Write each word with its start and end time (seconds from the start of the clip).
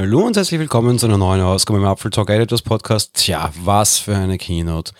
Hallo 0.00 0.24
und 0.24 0.34
herzlich 0.34 0.58
willkommen 0.58 0.98
zu 0.98 1.04
einer 1.04 1.18
neuen 1.18 1.42
Ausgabe 1.42 1.78
im 1.78 1.84
Apfel 1.84 2.10
Talk 2.10 2.30
Editors 2.30 2.62
Podcast. 2.62 3.12
Tja, 3.12 3.52
was 3.62 3.98
für 3.98 4.16
eine 4.16 4.38
Keynote. 4.38 4.92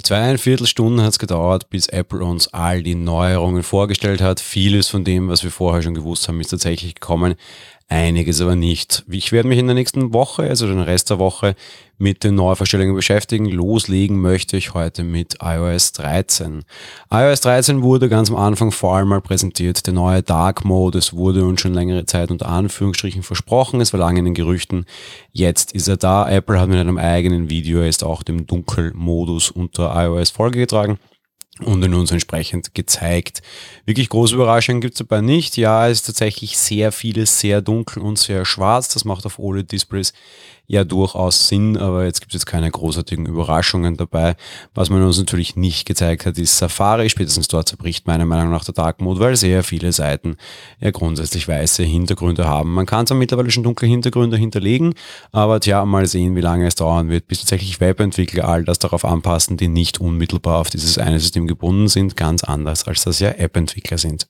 Zweieinviertel 0.00 0.68
Stunden 0.68 1.02
hat 1.02 1.08
es 1.14 1.18
gedauert, 1.18 1.68
bis 1.68 1.88
Apple 1.88 2.22
uns 2.22 2.46
all 2.54 2.84
die 2.84 2.94
Neuerungen 2.94 3.64
vorgestellt 3.64 4.20
hat. 4.20 4.38
Vieles 4.38 4.86
von 4.86 5.02
dem, 5.02 5.28
was 5.28 5.42
wir 5.42 5.50
vorher 5.50 5.82
schon 5.82 5.94
gewusst 5.94 6.28
haben, 6.28 6.40
ist 6.40 6.50
tatsächlich 6.50 6.94
gekommen 6.94 7.34
einiges 7.88 8.40
aber 8.40 8.56
nicht. 8.56 9.04
Ich 9.08 9.32
werde 9.32 9.48
mich 9.48 9.58
in 9.58 9.66
der 9.66 9.74
nächsten 9.74 10.12
Woche, 10.12 10.42
also 10.42 10.66
den 10.66 10.80
Rest 10.80 11.10
der 11.10 11.18
Woche, 11.18 11.54
mit 11.98 12.24
den 12.24 12.34
Neuverstellungen 12.34 12.94
beschäftigen. 12.94 13.46
Loslegen 13.46 14.20
möchte 14.20 14.56
ich 14.56 14.74
heute 14.74 15.02
mit 15.04 15.38
iOS 15.40 15.92
13. 15.92 16.64
iOS 17.10 17.40
13 17.40 17.82
wurde 17.82 18.08
ganz 18.08 18.30
am 18.30 18.36
Anfang 18.36 18.70
vor 18.70 18.96
allem 18.96 19.08
mal 19.08 19.20
präsentiert. 19.20 19.86
Der 19.86 19.94
neue 19.94 20.22
Dark 20.22 20.64
Mode, 20.64 20.98
es 20.98 21.14
wurde 21.14 21.44
uns 21.44 21.60
schon 21.60 21.74
längere 21.74 22.04
Zeit 22.04 22.30
unter 22.30 22.48
Anführungsstrichen 22.48 23.22
versprochen. 23.22 23.80
Es 23.80 23.92
war 23.92 24.00
lange 24.00 24.18
in 24.18 24.26
den 24.26 24.34
Gerüchten. 24.34 24.84
Jetzt 25.32 25.72
ist 25.72 25.88
er 25.88 25.96
da. 25.96 26.28
Apple 26.28 26.60
hat 26.60 26.68
mit 26.68 26.78
einem 26.78 26.98
eigenen 26.98 27.48
Video 27.48 27.82
jetzt 27.82 28.04
auch 28.04 28.22
dem 28.22 28.46
Dunkelmodus 28.46 29.50
unter 29.50 29.94
iOS 29.96 30.30
Folge 30.30 30.58
getragen 30.58 30.98
und 31.64 31.82
in 31.82 31.94
uns 31.94 32.10
entsprechend 32.10 32.74
gezeigt. 32.74 33.42
Wirklich 33.86 34.08
große 34.08 34.34
Überraschungen 34.34 34.80
gibt 34.80 34.94
es 34.94 34.98
dabei 34.98 35.20
nicht. 35.20 35.56
Ja, 35.56 35.88
es 35.88 35.98
ist 36.00 36.06
tatsächlich 36.06 36.58
sehr 36.58 36.92
vieles 36.92 37.40
sehr 37.40 37.62
dunkel 37.62 38.02
und 38.02 38.18
sehr 38.18 38.44
schwarz. 38.44 38.88
Das 38.88 39.04
macht 39.04 39.24
auf 39.26 39.38
OLED-Displays 39.38 40.12
ja 40.66 40.84
durchaus 40.84 41.48
Sinn, 41.48 41.76
aber 41.76 42.04
jetzt 42.04 42.20
gibt 42.20 42.32
es 42.32 42.40
jetzt 42.40 42.46
keine 42.46 42.70
großartigen 42.70 43.26
Überraschungen 43.26 43.96
dabei. 43.96 44.34
Was 44.74 44.90
man 44.90 45.02
uns 45.02 45.18
natürlich 45.18 45.56
nicht 45.56 45.86
gezeigt 45.86 46.26
hat, 46.26 46.38
ist 46.38 46.58
Safari. 46.58 47.08
Spätestens 47.08 47.48
dort 47.48 47.68
zerbricht 47.68 48.06
meiner 48.06 48.26
Meinung 48.26 48.50
nach 48.50 48.64
der 48.64 48.74
Dark 48.74 49.00
Mode, 49.00 49.20
weil 49.20 49.36
sehr 49.36 49.62
viele 49.62 49.92
Seiten 49.92 50.36
ja 50.80 50.90
grundsätzlich 50.90 51.46
weiße 51.46 51.84
Hintergründe 51.84 52.46
haben. 52.46 52.74
Man 52.74 52.86
kann 52.86 53.06
zwar 53.06 53.16
mittlerweile 53.16 53.50
schon 53.50 53.62
dunkle 53.62 53.86
Hintergründe 53.86 54.36
hinterlegen, 54.36 54.94
aber 55.32 55.60
tja, 55.60 55.84
mal 55.84 56.06
sehen, 56.06 56.34
wie 56.34 56.40
lange 56.40 56.66
es 56.66 56.74
dauern 56.74 57.08
wird, 57.08 57.28
bis 57.28 57.38
tatsächlich 57.40 57.80
Webentwickler 57.80 58.48
all 58.48 58.64
das 58.64 58.78
darauf 58.78 59.04
anpassen, 59.04 59.56
die 59.56 59.68
nicht 59.68 60.00
unmittelbar 60.00 60.58
auf 60.58 60.70
dieses 60.70 60.98
eine 60.98 61.20
System 61.20 61.45
gebunden 61.46 61.88
sind, 61.88 62.16
ganz 62.16 62.44
anders 62.44 62.86
als 62.86 63.04
das 63.04 63.20
ja 63.20 63.30
App-Entwickler 63.30 63.98
sind. 63.98 64.28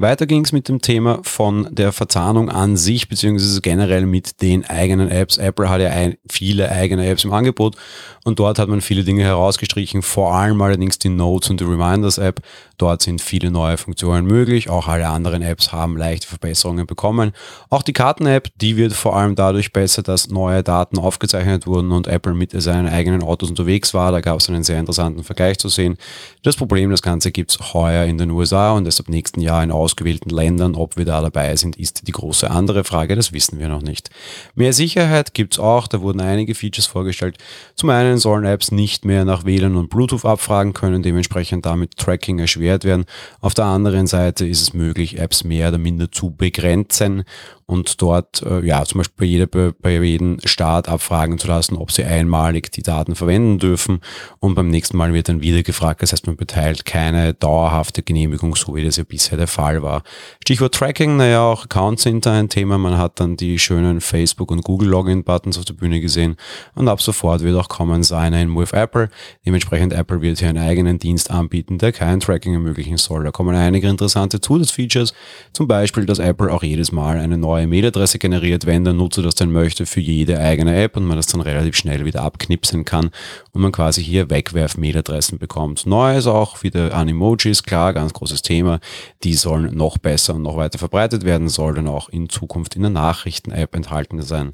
Weiter 0.00 0.26
ging 0.26 0.46
es 0.46 0.52
mit 0.52 0.66
dem 0.66 0.80
Thema 0.80 1.18
von 1.24 1.68
der 1.70 1.92
Verzahnung 1.92 2.48
an 2.48 2.78
sich, 2.78 3.10
beziehungsweise 3.10 3.60
generell 3.60 4.06
mit 4.06 4.40
den 4.40 4.64
eigenen 4.64 5.10
Apps. 5.10 5.36
Apple 5.36 5.68
hat 5.68 5.82
ja 5.82 5.90
ein, 5.90 6.16
viele 6.26 6.72
eigene 6.72 7.06
Apps 7.06 7.24
im 7.24 7.34
Angebot 7.34 7.76
und 8.24 8.38
dort 8.38 8.58
hat 8.58 8.70
man 8.70 8.80
viele 8.80 9.04
Dinge 9.04 9.24
herausgestrichen, 9.24 10.00
vor 10.00 10.34
allem 10.34 10.62
allerdings 10.62 10.98
die 10.98 11.10
Notes 11.10 11.50
und 11.50 11.60
die 11.60 11.64
Reminders 11.64 12.16
App. 12.16 12.40
Dort 12.78 13.02
sind 13.02 13.20
viele 13.20 13.50
neue 13.50 13.76
Funktionen 13.76 14.26
möglich. 14.26 14.70
Auch 14.70 14.88
alle 14.88 15.06
anderen 15.06 15.42
Apps 15.42 15.70
haben 15.70 15.98
leichte 15.98 16.26
Verbesserungen 16.26 16.86
bekommen. 16.86 17.32
Auch 17.68 17.82
die 17.82 17.92
Karten-App, 17.92 18.48
die 18.58 18.78
wird 18.78 18.94
vor 18.94 19.16
allem 19.16 19.34
dadurch 19.34 19.70
besser, 19.70 20.02
dass 20.02 20.30
neue 20.30 20.62
Daten 20.62 20.98
aufgezeichnet 20.98 21.66
wurden 21.66 21.92
und 21.92 22.06
Apple 22.06 22.32
mit 22.32 22.52
seinen 22.52 22.88
eigenen 22.88 23.22
Autos 23.22 23.50
unterwegs 23.50 23.92
war. 23.92 24.12
Da 24.12 24.22
gab 24.22 24.40
es 24.40 24.48
einen 24.48 24.64
sehr 24.64 24.80
interessanten 24.80 25.24
Vergleich 25.24 25.58
zu 25.58 25.68
sehen. 25.68 25.98
Das 26.42 26.56
Problem, 26.56 26.90
das 26.90 27.02
Ganze 27.02 27.32
gibt 27.32 27.50
es 27.50 27.74
heuer 27.74 28.06
in 28.06 28.16
den 28.16 28.30
USA 28.30 28.72
und 28.72 28.86
deshalb 28.86 29.10
nächsten 29.10 29.42
Jahr 29.42 29.62
in 29.62 29.70
ausgewählten 29.90 30.30
Ländern. 30.30 30.76
Ob 30.76 30.96
wir 30.96 31.04
da 31.04 31.20
dabei 31.20 31.56
sind, 31.56 31.76
ist 31.76 32.06
die 32.06 32.12
große 32.12 32.48
andere 32.48 32.84
Frage. 32.84 33.16
Das 33.16 33.32
wissen 33.32 33.58
wir 33.58 33.68
noch 33.68 33.82
nicht. 33.82 34.10
Mehr 34.54 34.72
Sicherheit 34.72 35.34
gibt 35.34 35.54
es 35.54 35.58
auch. 35.58 35.88
Da 35.88 36.00
wurden 36.00 36.20
einige 36.20 36.54
Features 36.54 36.86
vorgestellt. 36.86 37.38
Zum 37.74 37.90
einen 37.90 38.18
sollen 38.18 38.44
Apps 38.44 38.70
nicht 38.70 39.04
mehr 39.04 39.24
nach 39.24 39.44
WLAN 39.44 39.76
und 39.76 39.90
Bluetooth 39.90 40.24
abfragen 40.24 40.74
können, 40.74 41.02
dementsprechend 41.02 41.66
damit 41.66 41.96
Tracking 41.96 42.38
erschwert 42.38 42.84
werden. 42.84 43.04
Auf 43.40 43.54
der 43.54 43.64
anderen 43.64 44.06
Seite 44.06 44.46
ist 44.46 44.62
es 44.62 44.74
möglich, 44.74 45.18
Apps 45.18 45.42
mehr 45.42 45.68
oder 45.68 45.78
minder 45.78 46.12
zu 46.12 46.30
begrenzen 46.30 47.24
und 47.70 48.02
dort 48.02 48.42
äh, 48.42 48.66
ja 48.66 48.84
zum 48.84 48.98
Beispiel 48.98 49.16
bei, 49.16 49.24
jeder, 49.26 49.72
bei 49.80 50.02
jedem 50.02 50.38
Start 50.44 50.88
abfragen 50.88 51.38
zu 51.38 51.46
lassen, 51.46 51.76
ob 51.76 51.92
sie 51.92 52.02
einmalig 52.02 52.72
die 52.72 52.82
Daten 52.82 53.14
verwenden 53.14 53.60
dürfen 53.60 54.00
und 54.40 54.56
beim 54.56 54.70
nächsten 54.70 54.96
Mal 54.96 55.14
wird 55.14 55.28
dann 55.28 55.40
wieder 55.40 55.62
gefragt. 55.62 56.02
Das 56.02 56.10
heißt, 56.10 56.26
man 56.26 56.34
beteiligt 56.34 56.84
keine 56.84 57.32
dauerhafte 57.32 58.02
Genehmigung, 58.02 58.56
so 58.56 58.74
wie 58.74 58.82
das 58.82 58.96
ja 58.96 59.04
bisher 59.04 59.38
der 59.38 59.46
Fall 59.46 59.84
war. 59.84 60.02
Stichwort 60.42 60.74
Tracking, 60.74 61.16
naja, 61.16 61.42
auch 61.42 61.64
Accounts 61.66 62.02
sind 62.02 62.26
da 62.26 62.32
ein 62.32 62.48
Thema. 62.48 62.76
Man 62.76 62.98
hat 62.98 63.20
dann 63.20 63.36
die 63.36 63.60
schönen 63.60 64.00
Facebook- 64.00 64.50
und 64.50 64.64
Google-Login-Buttons 64.64 65.56
auf 65.56 65.64
der 65.64 65.74
Bühne 65.74 66.00
gesehen 66.00 66.36
und 66.74 66.88
ab 66.88 67.00
sofort 67.00 67.42
wird 67.42 67.56
auch 67.56 67.68
kommen 67.68 68.02
Sign 68.02 68.32
in 68.32 68.56
with 68.56 68.72
Apple. 68.72 69.10
Dementsprechend 69.46 69.92
Apple 69.92 70.22
wird 70.22 70.40
hier 70.40 70.48
einen 70.48 70.58
eigenen 70.58 70.98
Dienst 70.98 71.30
anbieten, 71.30 71.78
der 71.78 71.92
kein 71.92 72.18
Tracking 72.18 72.54
ermöglichen 72.54 72.96
soll. 72.96 73.22
Da 73.22 73.30
kommen 73.30 73.54
einige 73.54 73.88
interessante 73.88 74.40
Zusatzfeatures, 74.40 75.14
zum 75.52 75.68
Beispiel, 75.68 76.04
dass 76.04 76.18
Apple 76.18 76.52
auch 76.52 76.64
jedes 76.64 76.90
Mal 76.90 77.18
eine 77.18 77.38
neue 77.38 77.59
neue 77.60 77.66
Mailadresse 77.66 78.18
generiert, 78.18 78.64
wenn 78.64 78.84
der 78.84 78.94
Nutzer 78.94 79.22
das 79.22 79.34
denn 79.34 79.52
möchte, 79.52 79.84
für 79.84 80.00
jede 80.00 80.40
eigene 80.40 80.74
App 80.82 80.96
und 80.96 81.04
man 81.04 81.18
das 81.18 81.26
dann 81.26 81.42
relativ 81.42 81.76
schnell 81.76 82.06
wieder 82.06 82.22
abknipsen 82.22 82.86
kann 82.86 83.10
und 83.52 83.60
man 83.60 83.70
quasi 83.70 84.02
hier 84.02 84.30
Wegwerf-Mailadressen 84.30 85.38
bekommt. 85.38 85.86
Neu 85.86 86.16
ist 86.16 86.26
auch 86.26 86.62
wieder 86.62 86.94
Animojis, 86.94 87.62
klar, 87.62 87.92
ganz 87.92 88.14
großes 88.14 88.40
Thema. 88.42 88.80
Die 89.24 89.34
sollen 89.34 89.76
noch 89.76 89.98
besser 89.98 90.34
und 90.34 90.42
noch 90.42 90.56
weiter 90.56 90.78
verbreitet 90.78 91.24
werden, 91.24 91.48
soll 91.48 91.74
dann 91.74 91.88
auch 91.88 92.08
in 92.08 92.30
Zukunft 92.30 92.76
in 92.76 92.82
der 92.82 92.90
Nachrichten-App 92.90 93.74
enthalten 93.74 94.22
sein. 94.22 94.52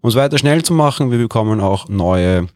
Um 0.00 0.08
es 0.08 0.16
weiter 0.16 0.38
schnell 0.38 0.64
zu 0.64 0.74
machen, 0.74 1.12
wir 1.12 1.18
bekommen 1.18 1.60
auch 1.60 1.88
neue 1.88 2.48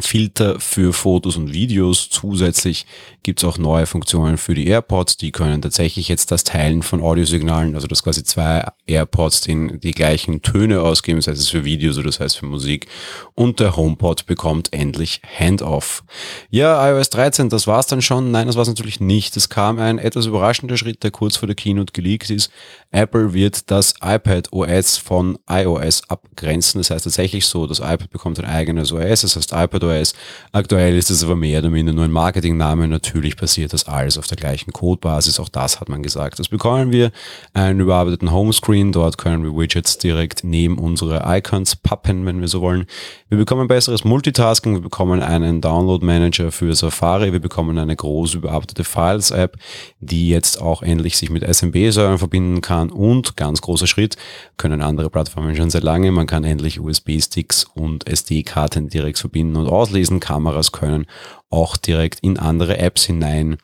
Filter 0.00 0.60
für 0.60 0.92
Fotos 0.92 1.36
und 1.36 1.52
Videos. 1.52 2.08
Zusätzlich 2.10 2.86
gibt 3.22 3.42
es 3.42 3.48
auch 3.48 3.58
neue 3.58 3.86
Funktionen 3.86 4.38
für 4.38 4.54
die 4.54 4.66
AirPods. 4.68 5.16
Die 5.16 5.32
können 5.32 5.60
tatsächlich 5.60 6.08
jetzt 6.08 6.30
das 6.30 6.44
Teilen 6.44 6.82
von 6.82 7.02
Audiosignalen, 7.02 7.74
also 7.74 7.86
dass 7.86 8.02
quasi 8.02 8.22
zwei 8.24 8.66
AirPods 8.86 9.42
den, 9.42 9.80
die 9.80 9.90
gleichen 9.90 10.42
Töne 10.42 10.80
ausgeben, 10.80 11.20
sei 11.20 11.32
es 11.32 11.48
für 11.48 11.64
Videos 11.64 11.98
oder 11.98 12.06
das 12.06 12.20
heißt 12.20 12.38
für 12.38 12.46
Musik. 12.46 12.86
Und 13.34 13.60
der 13.60 13.76
HomePod 13.76 14.26
bekommt 14.26 14.72
endlich 14.72 15.20
Handoff. 15.38 16.04
Ja, 16.50 16.88
iOS 16.90 17.10
13, 17.10 17.48
das 17.48 17.66
war's 17.66 17.86
dann 17.86 18.02
schon. 18.02 18.30
Nein, 18.30 18.46
das 18.46 18.56
war's 18.56 18.68
natürlich 18.68 19.00
nicht. 19.00 19.36
Es 19.36 19.48
kam 19.48 19.78
ein 19.78 19.98
etwas 19.98 20.26
überraschender 20.26 20.76
Schritt, 20.76 21.02
der 21.02 21.10
kurz 21.10 21.36
vor 21.36 21.46
der 21.46 21.56
Keynote 21.56 21.92
geleakt 21.92 22.30
ist. 22.30 22.50
Apple 22.90 23.34
wird 23.34 23.70
das 23.70 23.94
iPad 24.00 24.52
OS 24.52 24.96
von 24.96 25.38
iOS 25.50 26.02
abgrenzen. 26.08 26.80
Das 26.80 26.90
heißt 26.90 27.04
tatsächlich 27.04 27.46
so, 27.46 27.66
das 27.66 27.80
iPad 27.80 28.10
bekommt 28.10 28.38
ein 28.38 28.46
eigenes 28.46 28.92
OS, 28.92 29.22
das 29.22 29.36
heißt 29.36 29.52
iPad 29.52 29.84
OS. 29.88 30.14
Aktuell 30.52 30.96
ist 30.96 31.10
es 31.10 31.24
aber 31.24 31.36
mehr 31.36 31.60
oder 31.60 31.70
minder 31.70 31.92
nur 31.92 32.04
ein 32.04 32.12
Marketingname. 32.12 32.88
Natürlich 32.88 33.36
passiert 33.36 33.72
das 33.72 33.86
alles 33.86 34.18
auf 34.18 34.26
der 34.26 34.36
gleichen 34.36 34.72
Codebasis. 34.72 35.40
Auch 35.40 35.48
das 35.48 35.80
hat 35.80 35.88
man 35.88 36.02
gesagt. 36.02 36.38
Das 36.38 36.48
bekommen 36.48 36.92
wir 36.92 37.10
einen 37.54 37.80
überarbeiteten 37.80 38.30
Homescreen. 38.30 38.92
Dort 38.92 39.18
können 39.18 39.42
wir 39.42 39.56
Widgets 39.56 39.98
direkt 39.98 40.44
neben 40.44 40.78
unsere 40.78 41.22
Icons 41.26 41.76
pappen, 41.76 42.26
wenn 42.26 42.40
wir 42.40 42.48
so 42.48 42.60
wollen. 42.60 42.86
Wir 43.28 43.38
bekommen 43.38 43.68
besseres 43.68 44.04
Multitasking. 44.04 44.74
Wir 44.74 44.82
bekommen 44.82 45.22
einen 45.22 45.60
Download 45.60 46.04
Manager 46.04 46.52
für 46.52 46.74
Safari. 46.74 47.32
Wir 47.32 47.40
bekommen 47.40 47.78
eine 47.78 47.96
große 47.96 48.38
überarbeitete 48.38 48.84
Files 48.84 49.30
App, 49.30 49.56
die 50.00 50.28
jetzt 50.28 50.60
auch 50.60 50.82
endlich 50.82 51.16
sich 51.16 51.30
mit 51.30 51.42
SMB-Servern 51.42 52.18
verbinden 52.18 52.60
kann. 52.60 52.90
Und 52.90 53.36
ganz 53.36 53.60
großer 53.60 53.86
Schritt, 53.86 54.16
können 54.56 54.82
andere 54.82 55.08
Plattformen 55.08 55.56
schon 55.56 55.70
seit 55.70 55.82
lange. 55.82 56.10
Man 56.12 56.26
kann 56.26 56.44
endlich 56.44 56.80
USB-Sticks 56.80 57.64
und 57.64 58.06
SD-Karten 58.08 58.88
direkt 58.88 59.18
verbinden 59.18 59.56
und 59.56 59.68
auslesen. 59.78 60.20
Kameras 60.20 60.72
können 60.72 61.06
auch 61.50 61.76
direkt 61.76 62.20
in 62.20 62.38
andere 62.38 62.78
Apps 62.78 63.04
hinein 63.04 63.58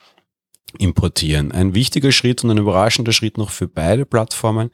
importieren. 0.79 1.53
Ein 1.53 1.75
wichtiger 1.75 2.13
Schritt 2.13 2.43
und 2.45 2.51
ein 2.51 2.59
überraschender 2.59 3.13
Schritt 3.13 3.39
noch 3.39 3.51
für 3.51 3.69
beide 3.69 4.07
Plattformen. 4.07 4.71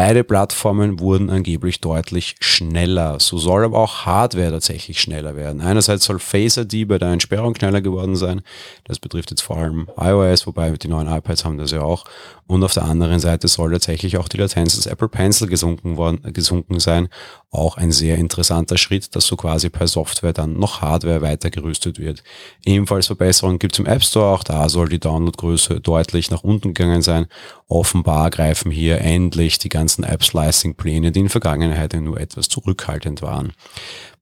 Beide 0.00 0.22
Plattformen 0.22 1.00
wurden 1.00 1.28
angeblich 1.28 1.80
deutlich 1.80 2.36
schneller. 2.38 3.18
So 3.18 3.36
soll 3.36 3.64
aber 3.64 3.78
auch 3.78 4.06
Hardware 4.06 4.52
tatsächlich 4.52 5.00
schneller 5.00 5.34
werden. 5.34 5.60
Einerseits 5.60 6.04
soll 6.04 6.20
Face 6.20 6.56
ID 6.56 6.86
bei 6.86 6.98
der 6.98 7.08
Entsperrung 7.08 7.56
schneller 7.56 7.80
geworden 7.80 8.14
sein. 8.14 8.42
Das 8.84 9.00
betrifft 9.00 9.30
jetzt 9.30 9.42
vor 9.42 9.56
allem 9.56 9.88
iOS, 10.00 10.46
wobei 10.46 10.70
die 10.70 10.86
neuen 10.86 11.08
iPads 11.08 11.44
haben 11.44 11.58
das 11.58 11.72
ja 11.72 11.82
auch. 11.82 12.04
Und 12.46 12.62
auf 12.62 12.74
der 12.74 12.84
anderen 12.84 13.18
Seite 13.18 13.48
soll 13.48 13.72
tatsächlich 13.72 14.18
auch 14.18 14.28
die 14.28 14.36
Latenz 14.36 14.76
des 14.76 14.86
Apple 14.86 15.08
Pencil 15.08 15.48
gesunken, 15.48 15.96
worden, 15.96 16.32
gesunken 16.32 16.78
sein. 16.78 17.08
Auch 17.50 17.76
ein 17.76 17.90
sehr 17.90 18.18
interessanter 18.18 18.78
Schritt, 18.78 19.16
dass 19.16 19.26
so 19.26 19.36
quasi 19.36 19.68
per 19.68 19.88
Software 19.88 20.32
dann 20.32 20.58
noch 20.58 20.80
Hardware 20.80 21.22
weitergerüstet 21.22 21.98
wird. 21.98 22.22
Ebenfalls 22.64 23.08
Verbesserungen 23.08 23.58
gibt 23.58 23.72
es 23.74 23.80
im 23.80 23.86
App 23.86 24.04
Store. 24.04 24.32
Auch 24.32 24.44
da 24.44 24.68
soll 24.68 24.88
die 24.88 25.00
Downloadgröße 25.00 25.80
deutlich 25.80 26.30
nach 26.30 26.44
unten 26.44 26.72
gegangen 26.72 27.02
sein. 27.02 27.26
Offenbar 27.66 28.30
greifen 28.30 28.70
hier 28.70 29.00
endlich 29.00 29.58
die 29.58 29.68
ganzen 29.68 29.87
App-Slicing-Pläne, 30.04 31.12
die 31.12 31.20
in 31.20 31.28
Vergangenheit 31.28 31.94
nur 31.94 32.20
etwas 32.20 32.48
zurückhaltend 32.48 33.22
waren. 33.22 33.52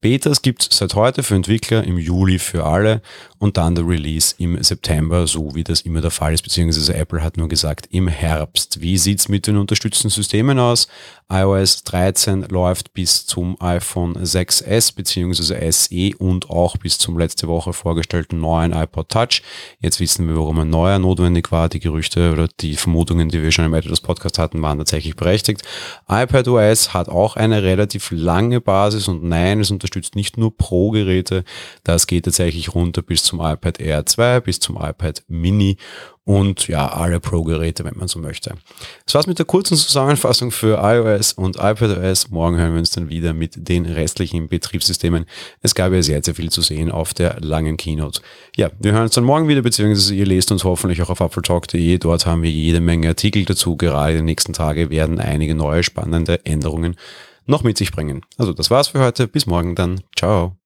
Betas 0.01 0.41
gibt 0.41 0.61
es 0.61 0.77
seit 0.77 0.93
heute 0.95 1.23
für 1.23 1.35
Entwickler, 1.35 1.83
im 1.83 1.97
Juli 1.97 2.39
für 2.39 2.65
alle 2.65 3.01
und 3.39 3.57
dann 3.57 3.75
der 3.75 3.87
Release 3.87 4.35
im 4.37 4.61
September, 4.61 5.27
so 5.27 5.55
wie 5.55 5.63
das 5.63 5.81
immer 5.81 6.01
der 6.01 6.11
Fall 6.11 6.33
ist, 6.33 6.43
beziehungsweise 6.43 6.93
Apple 6.95 7.23
hat 7.23 7.37
nur 7.37 7.47
gesagt 7.47 7.87
im 7.91 8.07
Herbst. 8.07 8.81
Wie 8.81 8.97
sieht 8.97 9.19
es 9.19 9.29
mit 9.29 9.47
den 9.47 9.57
unterstützten 9.57 10.09
Systemen 10.09 10.59
aus? 10.59 10.87
iOS 11.29 11.83
13 11.83 12.43
läuft 12.49 12.93
bis 12.93 13.25
zum 13.25 13.57
iPhone 13.59 14.15
6S 14.15 14.95
beziehungsweise 14.95 15.59
SE 15.71 16.11
und 16.17 16.49
auch 16.49 16.77
bis 16.77 16.97
zum 16.97 17.17
letzte 17.19 17.49
Woche 17.49 17.73
vorgestellten 17.73 18.39
neuen 18.39 18.71
iPod 18.71 19.09
Touch. 19.09 19.41
Jetzt 19.81 19.99
wissen 19.99 20.27
wir, 20.27 20.37
warum 20.37 20.59
ein 20.59 20.69
neuer 20.69 20.99
notwendig 20.99 21.51
war. 21.51 21.67
Die 21.67 21.81
Gerüchte 21.81 22.31
oder 22.31 22.47
die 22.61 22.77
Vermutungen, 22.77 23.27
die 23.27 23.41
wir 23.41 23.51
schon 23.51 23.65
im 23.65 23.73
Editor's 23.73 23.99
Podcast 23.99 24.39
hatten, 24.39 24.61
waren 24.61 24.77
tatsächlich 24.77 25.17
berechtigt. 25.17 25.63
iPadOS 26.07 26.93
hat 26.93 27.09
auch 27.09 27.35
eine 27.35 27.61
relativ 27.61 28.09
lange 28.11 28.61
Basis 28.61 29.09
und 29.09 29.23
nein, 29.23 29.59
es 29.59 29.67
unterstützt 29.87 30.15
nicht 30.15 30.37
nur 30.37 30.55
Pro-Geräte. 30.55 31.43
Das 31.83 32.07
geht 32.07 32.25
tatsächlich 32.25 32.75
runter 32.75 33.01
bis 33.01 33.23
zum 33.23 33.39
iPad 33.39 33.79
Air 33.79 34.05
2, 34.05 34.41
bis 34.41 34.59
zum 34.59 34.75
iPad 34.75 35.23
Mini 35.27 35.77
und 36.25 36.67
ja, 36.67 36.89
alle 36.89 37.21
Pro-Geräte, 37.21 37.85
wenn 37.85 37.95
man 37.95 38.09
so 38.09 38.19
möchte. 38.19 38.55
Das 39.05 39.15
war's 39.15 39.27
mit 39.27 39.39
der 39.39 39.45
kurzen 39.45 39.77
Zusammenfassung 39.77 40.51
für 40.51 40.77
iOS 40.83 41.31
und 41.31 41.55
iPadOS. 41.55 42.29
Morgen 42.31 42.57
hören 42.57 42.73
wir 42.73 42.79
uns 42.79 42.91
dann 42.91 43.07
wieder 43.07 43.33
mit 43.33 43.53
den 43.55 43.85
restlichen 43.85 44.49
Betriebssystemen. 44.49 45.25
Es 45.61 45.73
gab 45.73 45.93
ja 45.93 46.01
sehr, 46.01 46.21
sehr 46.21 46.35
viel 46.35 46.49
zu 46.51 46.61
sehen 46.61 46.91
auf 46.91 47.13
der 47.13 47.39
langen 47.39 47.77
Keynote. 47.77 48.19
Ja, 48.57 48.69
wir 48.77 48.91
hören 48.91 49.03
uns 49.03 49.15
dann 49.15 49.23
morgen 49.23 49.47
wieder, 49.47 49.61
beziehungsweise 49.61 50.13
ihr 50.13 50.25
lest 50.25 50.51
uns 50.51 50.65
hoffentlich 50.65 51.01
auch 51.01 51.09
auf 51.09 51.21
appletalk.de. 51.21 51.97
Dort 51.97 52.25
haben 52.25 52.43
wir 52.43 52.51
jede 52.51 52.81
Menge 52.81 53.07
Artikel 53.07 53.45
dazu. 53.45 53.77
Gerade 53.77 54.11
in 54.11 54.17
den 54.17 54.25
nächsten 54.25 54.51
Tagen 54.51 54.89
werden 54.89 55.21
einige 55.21 55.55
neue 55.55 55.83
spannende 55.83 56.45
Änderungen 56.45 56.97
noch 57.47 57.63
mit 57.63 57.77
sich 57.77 57.91
bringen. 57.91 58.21
Also 58.37 58.53
das 58.53 58.69
war's 58.69 58.89
für 58.89 58.99
heute. 58.99 59.27
Bis 59.27 59.45
morgen 59.45 59.75
dann. 59.75 60.01
Ciao. 60.15 60.57